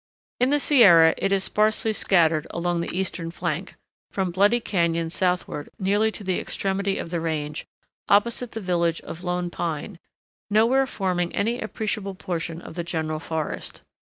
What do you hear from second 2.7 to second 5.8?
the eastern flank, from Bloody Cañon southward